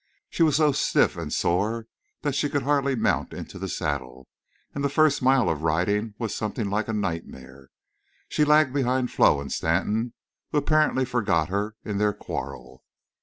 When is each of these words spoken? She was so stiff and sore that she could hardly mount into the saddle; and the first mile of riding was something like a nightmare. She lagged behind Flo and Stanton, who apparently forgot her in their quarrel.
She 0.31 0.41
was 0.41 0.55
so 0.55 0.71
stiff 0.71 1.15
and 1.15 1.31
sore 1.31 1.85
that 2.23 2.33
she 2.33 2.49
could 2.49 2.63
hardly 2.63 2.95
mount 2.95 3.33
into 3.33 3.59
the 3.59 3.69
saddle; 3.69 4.27
and 4.73 4.83
the 4.83 4.89
first 4.89 5.21
mile 5.21 5.47
of 5.47 5.61
riding 5.61 6.15
was 6.17 6.33
something 6.33 6.71
like 6.71 6.87
a 6.87 6.93
nightmare. 6.93 7.69
She 8.27 8.43
lagged 8.43 8.73
behind 8.73 9.11
Flo 9.11 9.39
and 9.39 9.51
Stanton, 9.51 10.13
who 10.51 10.57
apparently 10.57 11.05
forgot 11.05 11.49
her 11.49 11.75
in 11.85 11.99
their 11.99 12.13
quarrel. 12.13 12.83